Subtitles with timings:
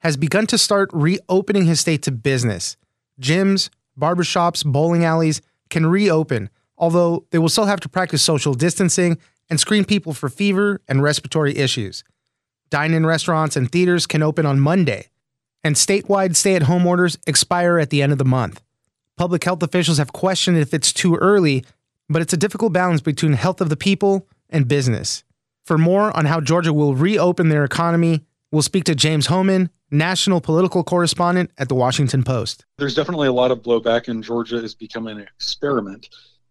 [0.00, 2.76] has begun to start reopening his state to business.
[3.20, 9.18] Gyms, barbershops, bowling alleys can reopen, although they will still have to practice social distancing
[9.48, 12.02] and screen people for fever and respiratory issues.
[12.70, 15.08] Dine in restaurants and theaters can open on Monday,
[15.64, 18.62] and statewide stay at home orders expire at the end of the month.
[19.16, 21.64] Public health officials have questioned if it's too early,
[22.08, 25.24] but it's a difficult balance between health of the people and business.
[25.64, 30.40] For more on how Georgia will reopen their economy, we'll speak to James Hohmann, national
[30.40, 32.64] political correspondent at the Washington Post.
[32.78, 36.08] There's definitely a lot of blowback, and Georgia is becoming an experiment.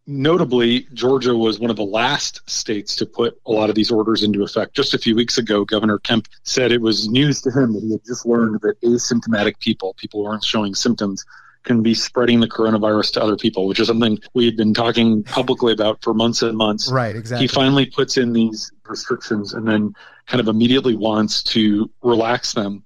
[0.07, 4.23] Notably, Georgia was one of the last states to put a lot of these orders
[4.23, 4.75] into effect.
[4.75, 7.91] Just a few weeks ago, Governor Kemp said it was news to him that he
[7.91, 11.23] had just learned that asymptomatic people, people who aren't showing symptoms,
[11.63, 15.23] can be spreading the coronavirus to other people, which is something we had been talking
[15.23, 16.91] publicly about for months and months.
[16.91, 17.43] Right, exactly.
[17.43, 19.93] He finally puts in these restrictions and then
[20.25, 22.83] kind of immediately wants to relax them.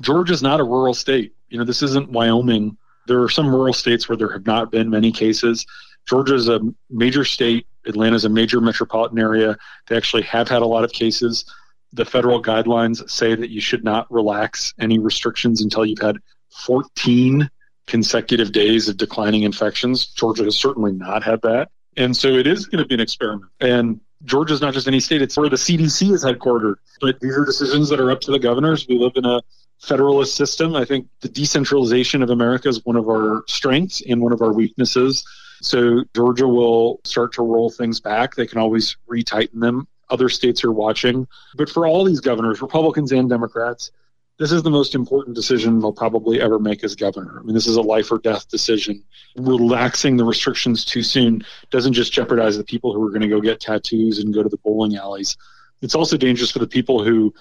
[0.00, 1.34] Georgia's not a rural state.
[1.48, 2.76] You know, this isn't Wyoming.
[3.06, 5.66] There are some rural states where there have not been many cases.
[6.06, 7.66] Georgia is a major state.
[7.86, 9.56] Atlanta is a major metropolitan area.
[9.86, 11.44] They actually have had a lot of cases.
[11.92, 16.16] The federal guidelines say that you should not relax any restrictions until you've had
[16.50, 17.48] 14
[17.86, 20.06] consecutive days of declining infections.
[20.06, 21.70] Georgia has certainly not had that.
[21.96, 23.50] And so it is going to be an experiment.
[23.60, 26.76] And Georgia is not just any state, it's where the CDC is headquartered.
[27.00, 28.86] But these are decisions that are up to the governors.
[28.88, 29.40] We live in a
[29.80, 30.74] federalist system.
[30.74, 34.52] I think the decentralization of America is one of our strengths and one of our
[34.52, 35.24] weaknesses.
[35.60, 38.34] So Georgia will start to roll things back.
[38.34, 39.88] They can always retighten them.
[40.10, 41.26] Other states are watching.
[41.56, 43.90] But for all these governors, Republicans and Democrats,
[44.38, 47.40] this is the most important decision they'll probably ever make as governor.
[47.40, 49.02] I mean, this is a life or death decision.
[49.36, 53.40] Relaxing the restrictions too soon doesn't just jeopardize the people who are going to go
[53.40, 55.36] get tattoos and go to the bowling alleys.
[55.80, 57.32] It's also dangerous for the people who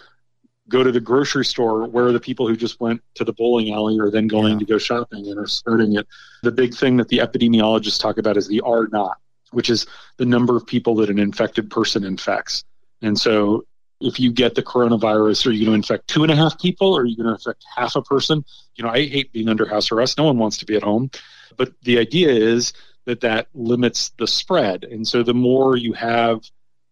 [0.69, 3.99] go to the grocery store where the people who just went to the bowling alley
[3.99, 4.59] are then going yeah.
[4.59, 6.07] to go shopping and are starting it.
[6.43, 9.17] The big thing that the epidemiologists talk about is the R naught,
[9.51, 9.85] which is
[10.17, 12.63] the number of people that an infected person infects.
[13.01, 13.65] And so
[14.01, 16.93] if you get the coronavirus, are you going to infect two and a half people
[16.93, 18.43] or are you going to infect half a person?
[18.75, 20.17] You know, I hate being under house arrest.
[20.17, 21.11] No one wants to be at home.
[21.57, 22.73] But the idea is
[23.05, 24.83] that that limits the spread.
[24.83, 26.41] And so the more you have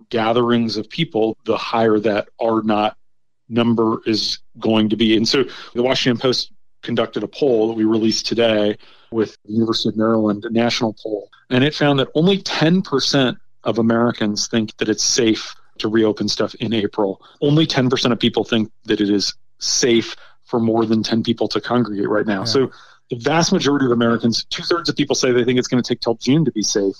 [0.09, 2.97] gatherings of people, the higher that R naught
[3.53, 5.15] number is going to be.
[5.15, 5.43] And so
[5.73, 8.77] the Washington Post conducted a poll that we released today
[9.11, 13.77] with the University of Maryland, a national poll, and it found that only 10% of
[13.77, 17.21] Americans think that it's safe to reopen stuff in April.
[17.41, 20.15] Only 10% of people think that it is safe
[20.45, 22.39] for more than 10 people to congregate right now.
[22.39, 22.45] Yeah.
[22.45, 22.71] So
[23.09, 25.87] the vast majority of Americans, two thirds of people say they think it's going to
[25.87, 26.95] take till June to be safe.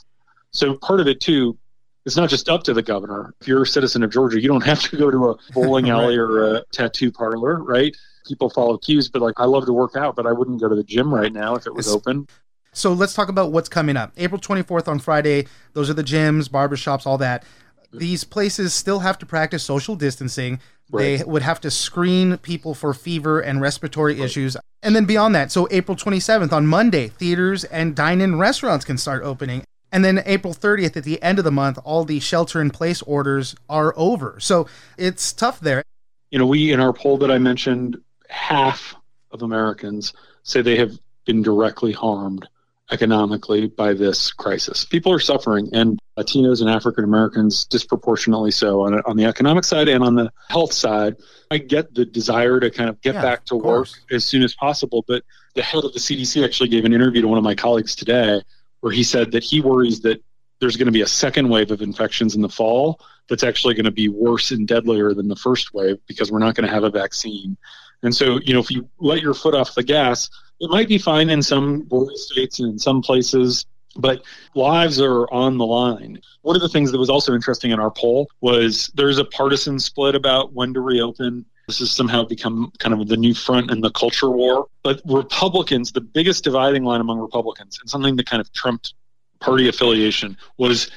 [0.52, 1.58] So part of it too
[2.06, 3.34] it's not just up to the governor.
[3.40, 6.18] If you're a citizen of Georgia, you don't have to go to a bowling alley
[6.18, 6.24] right.
[6.24, 7.96] or a tattoo parlor, right?
[8.28, 10.76] People follow cues, but like I love to work out, but I wouldn't go to
[10.76, 12.28] the gym right now if it was it's, open.
[12.74, 14.12] So let's talk about what's coming up.
[14.18, 17.46] April 24th on Friday, those are the gyms, barbershops, all that.
[17.94, 20.60] These places still have to practice social distancing.
[20.92, 21.20] Right.
[21.20, 24.26] They would have to screen people for fever and respiratory right.
[24.26, 24.58] issues.
[24.82, 28.98] And then beyond that, so April 27th on Monday, theaters and dine in restaurants can
[28.98, 29.64] start opening.
[29.94, 33.04] And then April 30th, at the end of the month, all the shelter in place
[33.04, 34.40] orders are over.
[34.40, 34.68] So
[34.98, 35.84] it's tough there.
[36.32, 38.96] You know, we, in our poll that I mentioned, half
[39.30, 40.12] of Americans
[40.42, 42.48] say they have been directly harmed
[42.92, 44.84] economically by this crisis.
[44.84, 49.88] People are suffering, and Latinos and African Americans disproportionately so on, on the economic side
[49.88, 51.18] and on the health side.
[51.52, 54.56] I get the desire to kind of get yeah, back to work as soon as
[54.56, 55.24] possible, but
[55.54, 58.42] the head of the CDC actually gave an interview to one of my colleagues today
[58.84, 60.22] where he said that he worries that
[60.60, 63.00] there's going to be a second wave of infections in the fall
[63.30, 66.54] that's actually going to be worse and deadlier than the first wave because we're not
[66.54, 67.56] going to have a vaccine.
[68.02, 70.98] And so, you know, if you let your foot off the gas, it might be
[70.98, 73.66] fine in some border states and in some places,
[73.96, 74.22] but
[74.54, 76.20] lives are on the line.
[76.42, 79.80] One of the things that was also interesting in our poll was there's a partisan
[79.80, 81.46] split about when to reopen.
[81.68, 84.68] This has somehow become kind of the new front in the culture war.
[84.84, 88.94] But Republicans, the biggest dividing line among Republicans, and something that kind of trumped
[89.40, 90.92] party affiliation, was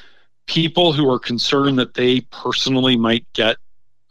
[0.46, 3.56] people who are concerned that they personally might get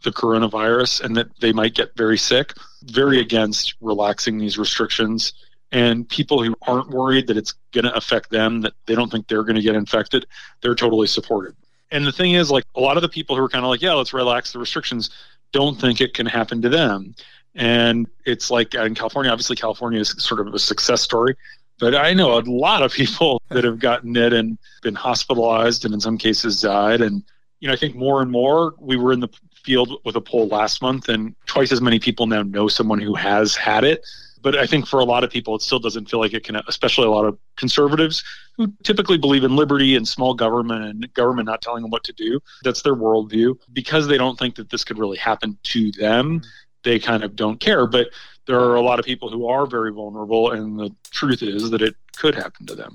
[0.04, 2.54] the coronavirus and that they might get very sick.
[2.92, 5.34] very against relaxing these restrictions.
[5.72, 9.28] And people who aren't worried that it's going to affect them, that they don't think
[9.28, 10.26] they're going to get infected,
[10.62, 11.56] they're totally supportive.
[11.92, 13.82] And the thing is, like a lot of the people who are kind of like,
[13.82, 15.10] yeah, let's relax the restrictions,
[15.52, 17.16] don't think it can happen to them.
[17.56, 21.36] And it's like uh, in California, obviously, California is sort of a success story.
[21.80, 25.94] But I know a lot of people that have gotten it and been hospitalized and
[25.94, 27.02] in some cases died.
[27.02, 27.24] And,
[27.60, 29.30] you know, I think more and more we were in the
[29.64, 33.16] field with a poll last month, and twice as many people now know someone who
[33.16, 34.06] has had it.
[34.46, 36.56] But I think for a lot of people, it still doesn't feel like it can,
[36.68, 38.24] especially a lot of conservatives
[38.56, 42.14] who typically believe in liberty and small government and government not telling them what to
[42.14, 42.40] do.
[42.64, 43.58] That's their worldview.
[43.74, 46.48] Because they don't think that this could really happen to them, mm-hmm.
[46.84, 47.88] they kind of don't care.
[47.88, 48.10] But
[48.46, 51.82] there are a lot of people who are very vulnerable, and the truth is that
[51.82, 52.94] it could happen to them.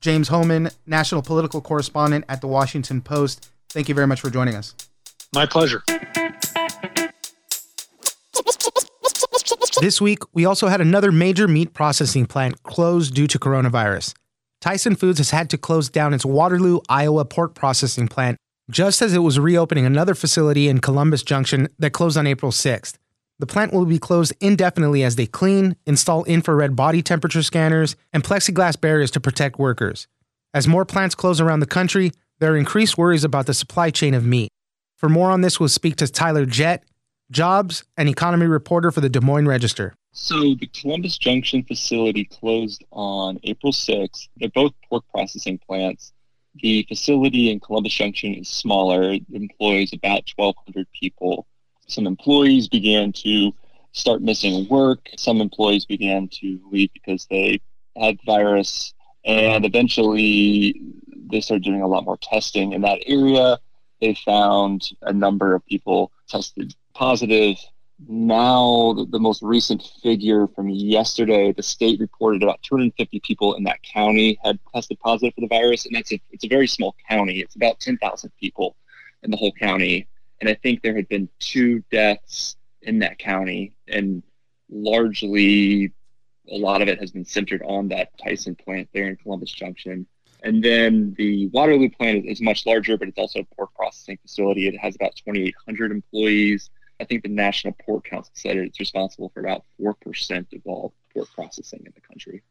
[0.00, 3.50] James Hohmann, national political correspondent at the Washington Post.
[3.68, 4.74] Thank you very much for joining us.
[5.34, 5.82] My pleasure.
[9.80, 14.14] This week, we also had another major meat processing plant closed due to coronavirus.
[14.60, 18.38] Tyson Foods has had to close down its Waterloo, Iowa pork processing plant
[18.70, 22.94] just as it was reopening another facility in Columbus Junction that closed on April 6th.
[23.38, 28.24] The plant will be closed indefinitely as they clean, install infrared body temperature scanners, and
[28.24, 30.08] plexiglass barriers to protect workers.
[30.54, 34.14] As more plants close around the country, there are increased worries about the supply chain
[34.14, 34.48] of meat.
[34.96, 36.84] For more on this, we'll speak to Tyler Jett,
[37.30, 39.94] jobs and economy reporter for the Des Moines Register.
[40.12, 44.28] So the Columbus Junction facility closed on April 6th.
[44.36, 46.12] They're both pork processing plants.
[46.62, 49.12] The facility in Columbus Junction is smaller.
[49.12, 51.46] It employs about 1,200 people.
[51.86, 53.52] Some employees began to
[53.92, 55.08] start missing work.
[55.16, 57.60] Some employees began to leave because they
[57.96, 58.94] had virus.
[59.24, 60.80] And eventually,
[61.30, 63.58] they started doing a lot more testing in that area.
[64.00, 67.56] They found a number of people tested positive.
[68.08, 73.82] Now, the, most recent figure from yesterday, the state reported about 250 people in that
[73.82, 77.40] county had tested positive for the virus, and that's a, it's a very small county.
[77.40, 78.76] It's about 10,000 people
[79.22, 80.06] in the whole county,
[80.40, 84.22] and I think there had been two deaths in that county, and
[84.70, 85.92] largely
[86.50, 90.06] a lot of it has been centered on that Tyson plant there in Columbus Junction.
[90.42, 94.18] And then the Waterloo plant is, is much larger, but it's also a pork processing
[94.22, 94.68] facility.
[94.68, 96.70] It has about 2,800 employees.
[97.00, 101.28] I think the National Pork Council said it's responsible for about 4% of all pork
[101.34, 102.42] processing in the country.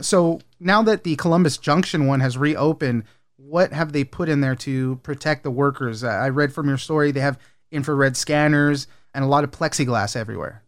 [0.00, 3.04] So now that the Columbus Junction one has reopened,
[3.36, 6.04] what have they put in there to protect the workers?
[6.04, 7.38] I read from your story they have
[7.70, 10.62] infrared scanners and a lot of plexiglass everywhere.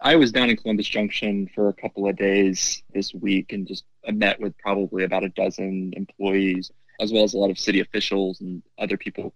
[0.00, 3.84] I was down in Columbus Junction for a couple of days this week and just
[4.06, 6.70] met with probably about a dozen employees,
[7.00, 9.32] as well as a lot of city officials and other people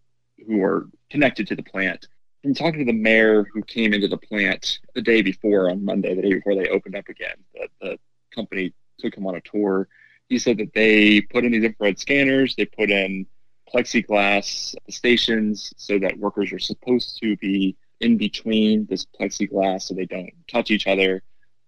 [0.46, 2.06] who are connected to the plant
[2.48, 6.14] from talking to the mayor who came into the plant the day before on Monday,
[6.14, 7.98] the day before they opened up again, the, the
[8.34, 9.86] company took him on a tour.
[10.30, 13.26] He said that they put in these infrared scanners, they put in
[13.70, 20.06] plexiglass stations so that workers are supposed to be in between this plexiglass so they
[20.06, 21.22] don't touch each other.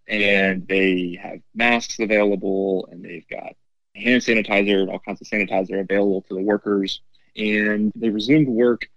[0.09, 3.53] And they have masks available and they've got
[3.94, 7.03] hand sanitizer and all kinds of sanitizer available to the workers.
[7.37, 8.88] And they resumed work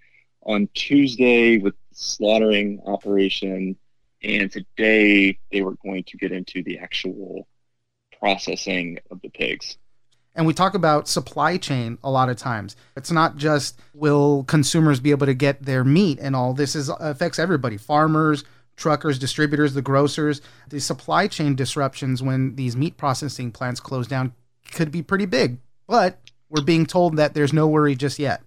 [0.45, 3.75] on Tuesday with slaughtering operation,
[4.24, 7.48] and today they were going to get into the actual
[8.20, 9.77] processing of the pigs.
[10.36, 12.75] And we talk about supply chain a lot of times.
[12.96, 16.53] It's not just will consumers be able to get their meat and all.
[16.53, 18.44] This is affects everybody: farmers,
[18.75, 20.41] truckers, distributors, the grocers.
[20.70, 24.34] The supply chain disruptions when these meat processing plants close down
[24.72, 25.60] could be pretty big.
[25.88, 26.17] But
[26.50, 28.41] we're being told that there's no worry just yet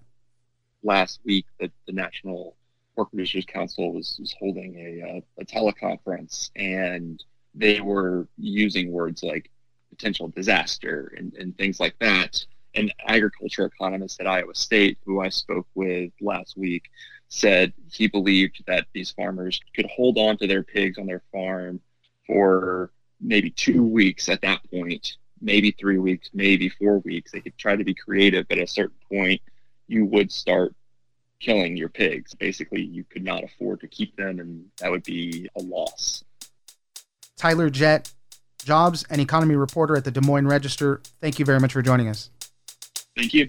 [0.86, 2.56] last week that the National
[2.94, 7.22] Pork Producers Council was, was holding a, uh, a teleconference and
[7.54, 9.50] they were using words like
[9.90, 12.44] potential disaster and, and things like that.
[12.74, 16.84] An agriculture economist at Iowa State, who I spoke with last week,
[17.28, 21.80] said he believed that these farmers could hold on to their pigs on their farm
[22.26, 22.90] for
[23.20, 27.32] maybe two weeks at that point, maybe three weeks, maybe four weeks.
[27.32, 29.40] They could try to be creative, but at a certain point,
[29.88, 30.74] you would start
[31.40, 32.34] killing your pigs.
[32.34, 36.24] Basically, you could not afford to keep them, and that would be a loss.
[37.36, 38.12] Tyler Jett,
[38.64, 41.00] jobs and economy reporter at the Des Moines Register.
[41.20, 42.30] Thank you very much for joining us.
[43.16, 43.46] Thank you.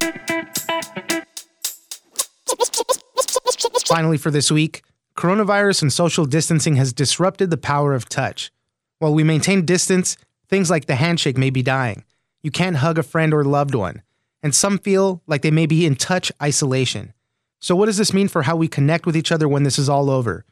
[3.86, 4.84] Finally, for this week,
[5.16, 8.52] coronavirus and social distancing has disrupted the power of touch.
[9.00, 10.18] While we maintain distance,
[10.50, 12.04] things like the handshake may be dying.
[12.42, 14.02] You can't hug a friend or loved one
[14.44, 17.14] and some feel like they may be in touch isolation.
[17.60, 19.90] So, what does this mean for how we connect with each other when this is
[19.90, 20.46] all over?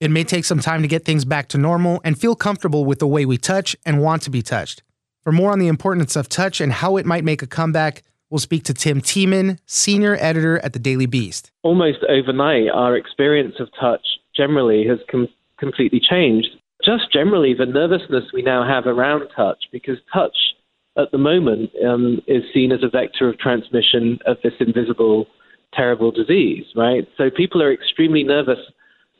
[0.00, 2.98] It may take some time to get things back to normal and feel comfortable with
[2.98, 4.82] the way we touch and want to be touched.
[5.22, 8.38] For more on the importance of touch and how it might make a comeback, we'll
[8.38, 11.50] speak to Tim Teeman, senior editor at the Daily Beast.
[11.62, 16.48] Almost overnight, our experience of touch generally has com- completely changed.
[16.82, 20.36] Just generally, the nervousness we now have around touch, because touch
[20.96, 25.26] at the moment um, is seen as a vector of transmission of this invisible,
[25.72, 27.06] terrible disease, right?
[27.16, 28.58] So people are extremely nervous,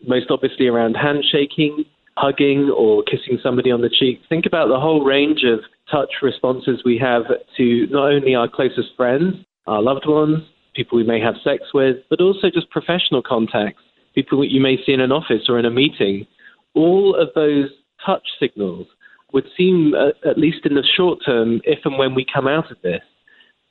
[0.07, 1.85] most obviously around handshaking,
[2.17, 4.21] hugging, or kissing somebody on the cheek.
[4.29, 5.61] Think about the whole range of
[5.91, 7.23] touch responses we have
[7.57, 9.35] to not only our closest friends,
[9.67, 10.43] our loved ones,
[10.75, 13.83] people we may have sex with, but also just professional contacts,
[14.15, 16.27] people that you may see in an office or in a meeting.
[16.75, 17.69] All of those
[18.05, 18.87] touch signals
[19.33, 22.71] would seem, uh, at least in the short term, if and when we come out
[22.71, 23.03] of this,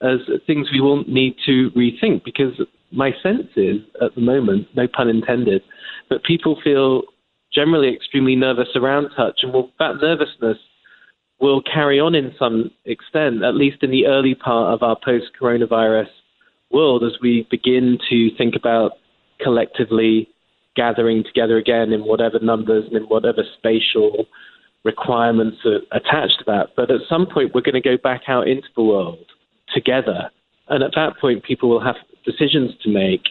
[0.02, 2.24] as things we will need to rethink.
[2.24, 2.54] Because
[2.92, 5.62] my sense is, at the moment, no pun intended,
[6.10, 7.04] that people feel
[7.54, 10.58] generally extremely nervous around touch, and will, that nervousness
[11.40, 15.28] will carry on in some extent, at least in the early part of our post
[15.40, 16.10] coronavirus
[16.72, 18.94] world, as we begin to think about
[19.42, 20.28] collectively
[20.76, 24.26] gathering together again in whatever numbers and in whatever spatial
[24.84, 25.58] requirements
[25.92, 26.68] attached to that.
[26.76, 29.26] But at some point, we're going to go back out into the world
[29.74, 30.30] together.
[30.68, 31.96] And at that point, people will have
[32.26, 33.24] decisions to make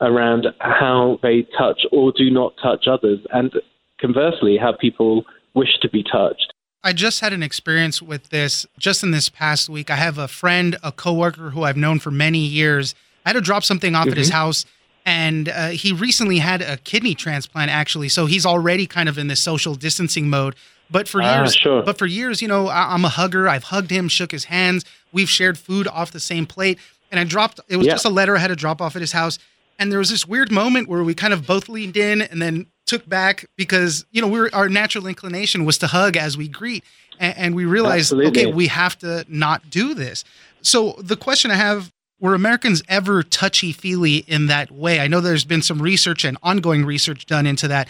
[0.00, 3.52] around how they touch or do not touch others, and
[4.00, 5.24] conversely, how people
[5.54, 6.52] wish to be touched.
[6.84, 9.90] I just had an experience with this just in this past week.
[9.90, 12.94] I have a friend, a coworker who I've known for many years.
[13.26, 14.12] I had to drop something off mm-hmm.
[14.12, 14.36] at his mm-hmm.
[14.36, 14.64] house,
[15.04, 18.08] and uh, he recently had a kidney transplant, actually.
[18.08, 20.54] So he's already kind of in this social distancing mode.
[20.90, 21.82] But for ah, years, sure.
[21.82, 23.48] but for years, you know, I, am a hugger.
[23.48, 24.84] I've hugged him, shook his hands.
[25.12, 26.78] We've shared food off the same plate.
[27.10, 27.60] And I dropped.
[27.68, 27.94] It was yeah.
[27.94, 29.38] just a letter I had to drop off at his house.
[29.78, 32.66] And there was this weird moment where we kind of both leaned in and then
[32.88, 36.48] took back because you know we were, our natural inclination was to hug as we
[36.48, 36.82] greet,
[37.20, 38.46] and, and we realized Absolutely.
[38.46, 40.24] okay we have to not do this.
[40.62, 45.00] So the question I have were Americans ever touchy feely in that way?
[45.00, 47.88] I know there's been some research and ongoing research done into that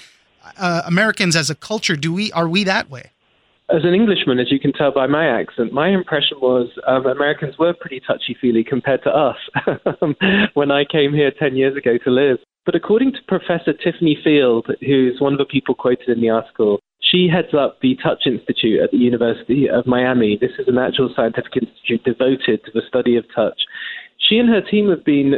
[0.56, 3.10] uh, Americans as a culture, do we are we that way?
[3.70, 7.58] As an Englishman, as you can tell by my accent, my impression was um, Americans
[7.58, 9.36] were pretty touchy feely compared to us
[10.54, 12.38] when I came here 10 years ago to live.
[12.64, 16.80] But according to Professor Tiffany Field, who's one of the people quoted in the article,
[17.00, 20.36] she heads up the Touch Institute at the University of Miami.
[20.40, 23.60] This is a natural scientific institute devoted to the study of touch.
[24.18, 25.34] She and her team have been,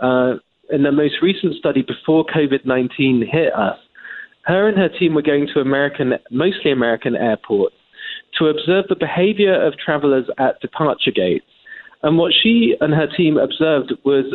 [0.00, 0.34] uh,
[0.70, 3.78] in the most recent study before COVID 19 hit us,
[4.46, 7.74] her and her team were going to American, mostly American airports
[8.38, 11.46] to observe the behavior of travelers at departure gates.
[12.02, 14.26] And what she and her team observed was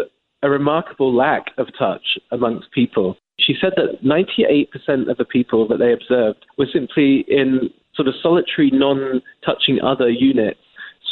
[0.41, 3.17] a remarkable lack of touch amongst people.
[3.39, 8.15] She said that 98% of the people that they observed were simply in sort of
[8.21, 10.59] solitary, non touching other units,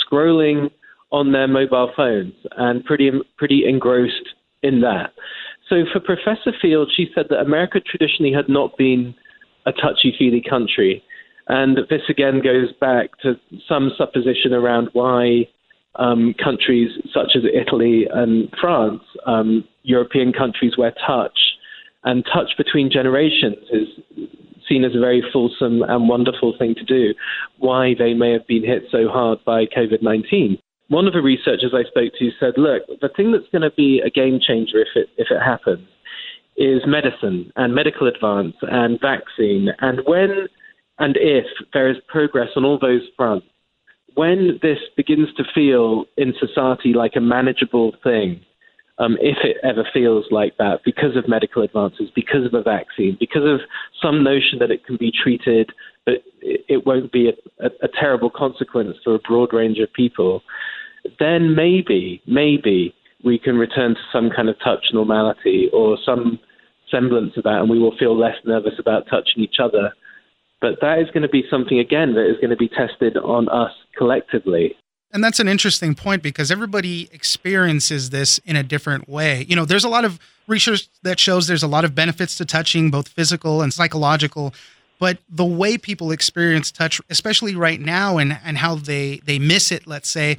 [0.06, 0.72] scrolling
[1.12, 4.30] on their mobile phones and pretty, pretty engrossed
[4.64, 5.12] in that.
[5.70, 9.14] So for Professor Field, she said that America traditionally had not been
[9.66, 11.04] a touchy feely country.
[11.48, 13.36] And this again goes back to
[13.68, 15.48] some supposition around why
[15.96, 21.38] um, countries such as Italy and France, um, European countries where touch.
[22.04, 23.88] And touch between generations is
[24.70, 27.14] seen as a very fulsome and wonderful thing to do,
[27.58, 30.58] why they may have been hit so hard by COVID 19
[30.90, 34.02] one of the researchers I spoke to said, look, the thing that's going to be
[34.06, 35.88] a game changer if it, if it happens
[36.56, 39.70] is medicine and medical advance and vaccine.
[39.80, 40.48] And when
[41.00, 43.46] and if there is progress on all those fronts,
[44.16, 48.42] when this begins to feel in society like a manageable thing,
[48.98, 53.16] um, if it ever feels like that, because of medical advances, because of a vaccine,
[53.20, 53.60] because of
[54.02, 55.72] some notion that it can be treated,
[56.04, 60.42] but it won't be a, a, a terrible consequence for a broad range of people,
[61.20, 66.40] then maybe, maybe we can return to some kind of touch normality or some
[66.92, 69.94] semblance of that, and we will feel less nervous about touching each other.
[70.62, 73.48] But that is going to be something, again, that is going to be tested on
[73.50, 74.76] us collectively.
[75.12, 79.46] And that's an interesting point because everybody experiences this in a different way.
[79.48, 82.46] You know, there's a lot of research that shows there's a lot of benefits to
[82.46, 84.54] touching, both physical and psychological.
[85.00, 89.72] But the way people experience touch, especially right now, and, and how they, they miss
[89.72, 90.38] it, let's say,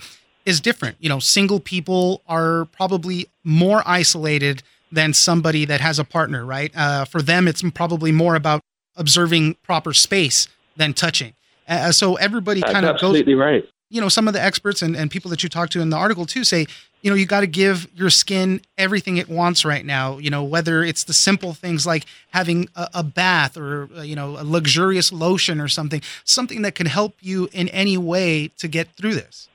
[0.49, 0.97] is different.
[0.99, 6.73] You know, single people are probably more isolated than somebody that has a partner, right?
[6.75, 8.61] Uh, for them, it's probably more about
[8.97, 11.33] observing proper space than touching.
[11.69, 13.11] Uh, so everybody kind of goes.
[13.11, 13.65] Absolutely right.
[13.91, 15.97] you know, some of the experts and, and people that you talk to in the
[15.97, 16.67] article too say,
[17.03, 20.19] you know, you got to give your skin everything it wants right now.
[20.19, 24.17] You know, whether it's the simple things like having a, a bath or, uh, you
[24.17, 28.69] know, a luxurious lotion or something, something that can help you in any way to
[28.69, 29.49] get through this.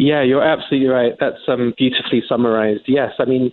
[0.00, 1.12] Yeah, you're absolutely right.
[1.20, 2.84] That's um, beautifully summarized.
[2.86, 3.52] Yes, I mean,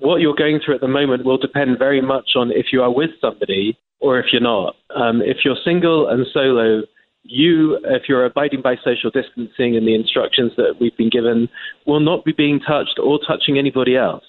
[0.00, 2.92] what you're going through at the moment will depend very much on if you are
[2.92, 4.74] with somebody or if you're not.
[4.96, 6.82] Um, if you're single and solo,
[7.22, 11.48] you, if you're abiding by social distancing and the instructions that we've been given,
[11.86, 14.24] will not be being touched or touching anybody else.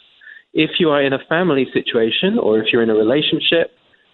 [0.53, 3.71] If you are in a family situation or if you're in a relationship,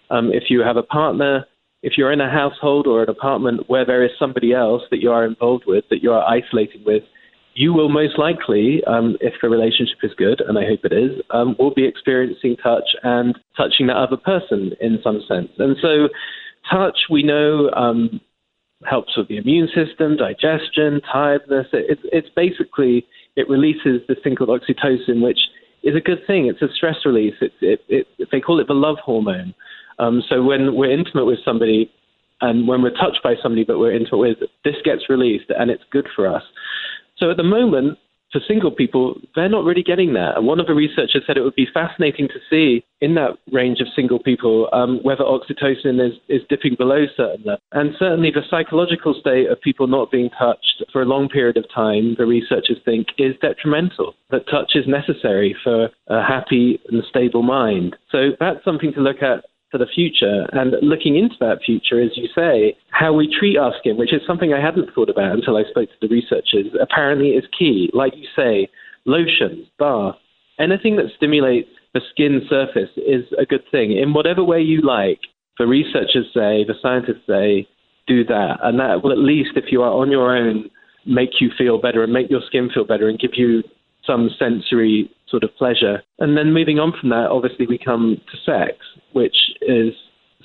[0.08, 1.44] um, if you have a partner,
[1.82, 5.12] if you're in a household or an apartment where there is somebody else that you
[5.12, 7.02] are involved with, that you are isolating with,
[7.58, 11.20] you will most likely, um, if the relationship is good, and I hope it is,
[11.30, 15.48] um, will be experiencing touch and touching that other person in some sense.
[15.58, 16.08] And so,
[16.70, 18.20] touch, we know, um,
[18.84, 21.66] helps with the immune system, digestion, tiredness.
[21.72, 25.40] It's, it's basically, it releases this thing called oxytocin, which
[25.82, 26.46] is a good thing.
[26.46, 27.34] It's a stress release.
[27.40, 29.52] It, it, they call it the love hormone.
[29.98, 31.90] Um, so when we're intimate with somebody,
[32.40, 35.82] and when we're touched by somebody that we're intimate with, this gets released, and it's
[35.90, 36.44] good for us.
[37.18, 37.98] So at the moment,
[38.32, 40.36] for single people, they're not really getting that.
[40.36, 43.80] And one of the researchers said it would be fascinating to see in that range
[43.80, 47.62] of single people um, whether oxytocin is, is dipping below certain levels.
[47.72, 51.64] And certainly the psychological state of people not being touched for a long period of
[51.74, 54.14] time, the researchers think, is detrimental.
[54.30, 57.96] That touch is necessary for a happy and stable mind.
[58.12, 62.10] So that's something to look at for the future and looking into that future, as
[62.16, 65.56] you say, how we treat our skin, which is something I hadn't thought about until
[65.56, 67.90] I spoke to the researchers, apparently is key.
[67.92, 68.68] Like you say,
[69.04, 70.14] lotions, bath,
[70.58, 75.20] anything that stimulates the skin surface is a good thing in whatever way you like.
[75.58, 77.66] The researchers say, the scientists say,
[78.06, 78.58] do that.
[78.62, 80.70] And that will, at least if you are on your own,
[81.06, 83.62] make you feel better and make your skin feel better and give you
[84.06, 86.02] some sensory sort of pleasure.
[86.18, 88.78] And then moving on from that, obviously we come to sex,
[89.12, 89.92] which is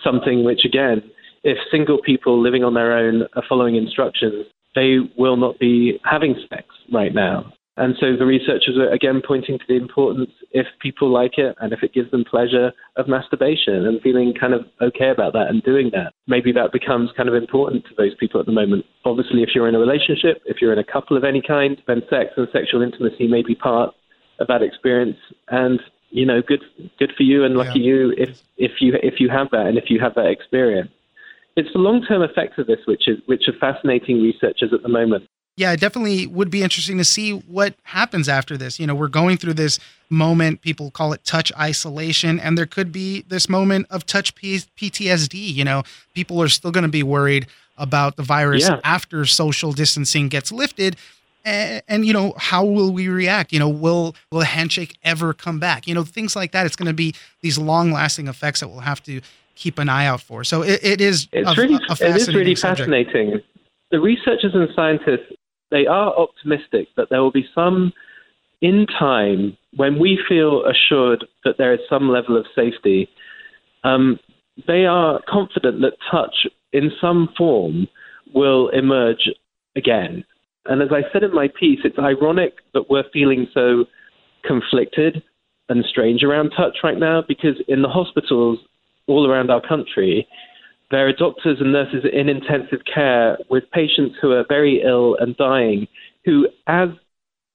[0.03, 1.01] something which, again,
[1.43, 6.35] if single people living on their own are following instructions, they will not be having
[6.49, 7.53] sex right now.
[7.75, 11.73] And so the researchers are again pointing to the importance, if people like it and
[11.73, 15.63] if it gives them pleasure, of masturbation and feeling kind of okay about that and
[15.63, 16.13] doing that.
[16.27, 18.85] Maybe that becomes kind of important to those people at the moment.
[19.05, 22.03] Obviously, if you're in a relationship, if you're in a couple of any kind, then
[22.11, 23.95] sex and sexual intimacy may be part
[24.39, 25.17] of that experience.
[25.49, 26.63] And you know, good
[26.99, 27.85] good for you and lucky yeah.
[27.85, 30.91] you if if you if you have that and if you have that experience.
[31.55, 34.89] It's the long term effects of this which is which are fascinating researchers at the
[34.89, 35.27] moment.
[35.55, 38.79] Yeah, it definitely would be interesting to see what happens after this.
[38.79, 42.91] You know, we're going through this moment, people call it touch isolation, and there could
[42.91, 45.35] be this moment of touch PTSD.
[45.53, 45.83] You know,
[46.15, 47.45] people are still going to be worried
[47.77, 48.79] about the virus yeah.
[48.83, 50.95] after social distancing gets lifted
[51.45, 53.51] and, and, you know how will we react?
[53.51, 55.87] You know will will a handshake ever come back?
[55.87, 58.79] You know things like that it's going to be these long lasting effects that we'll
[58.79, 59.21] have to
[59.55, 60.43] keep an eye out for.
[60.43, 62.89] So it, it is it's a, really a it is really subject.
[62.89, 63.41] fascinating.
[63.91, 65.31] The researchers and scientists
[65.71, 67.93] they are optimistic that there will be some
[68.61, 73.09] in time when we feel assured that there is some level of safety.
[73.83, 74.19] Um,
[74.67, 77.87] they are confident that touch in some form
[78.33, 79.29] will emerge
[79.75, 80.23] again
[80.65, 83.85] and as I said in my piece, it's ironic that we're feeling so
[84.45, 85.21] conflicted
[85.69, 88.59] and strange around touch right now because in the hospitals
[89.07, 90.27] all around our country,
[90.91, 95.35] there are doctors and nurses in intensive care with patients who are very ill and
[95.37, 95.87] dying,
[96.25, 96.89] who, as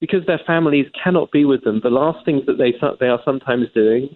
[0.01, 3.66] because their families cannot be with them, the last things that they they are sometimes
[3.75, 4.09] doing,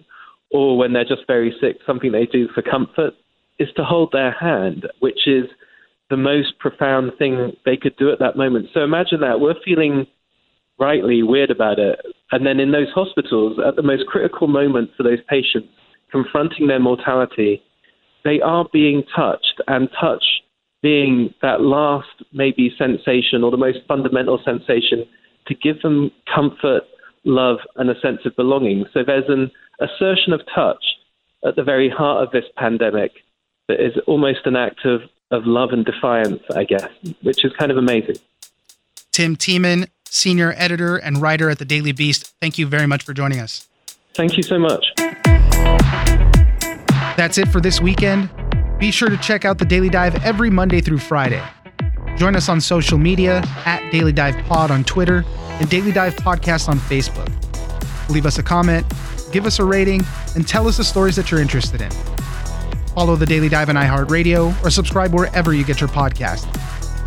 [0.51, 3.13] or when they're just very sick, something they do for comfort,
[3.59, 5.45] is to hold their hand, which is
[6.13, 8.67] the most profound thing they could do at that moment.
[8.71, 9.39] So imagine that.
[9.39, 10.05] We're feeling
[10.77, 11.99] rightly weird about it.
[12.31, 15.69] And then in those hospitals, at the most critical moment for those patients,
[16.11, 17.63] confronting their mortality,
[18.23, 20.23] they are being touched, and touch
[20.83, 25.05] being that last maybe sensation or the most fundamental sensation
[25.47, 26.83] to give them comfort,
[27.23, 28.85] love, and a sense of belonging.
[28.93, 29.49] So there's an
[29.81, 30.83] assertion of touch
[31.43, 33.13] at the very heart of this pandemic
[33.67, 35.01] that is almost an act of
[35.33, 36.87] of love and defiance, I guess,
[37.21, 38.15] which is kind of amazing.
[39.11, 43.13] Tim Teeman, senior editor and writer at the Daily Beast, thank you very much for
[43.13, 43.67] joining us.
[44.13, 44.85] Thank you so much.
[47.17, 48.29] That's it for this weekend.
[48.79, 51.43] Be sure to check out the Daily Dive every Monday through Friday.
[52.15, 55.25] Join us on social media at Daily Dive Pod on Twitter
[55.59, 57.29] and Daily Dive Podcast on Facebook.
[58.09, 58.85] Leave us a comment,
[59.31, 60.03] give us a rating,
[60.35, 62.12] and tell us the stories that you're interested in.
[62.93, 66.45] Follow the Daily Dive on iHeartRadio or subscribe wherever you get your podcast.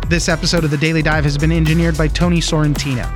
[0.09, 3.07] This episode of the Daily Dive has been engineered by Tony Sorrentino.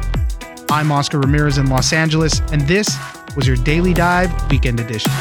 [0.71, 2.97] I'm Oscar Ramirez in Los Angeles, and this
[3.36, 5.12] was your Daily Dive Weekend Edition.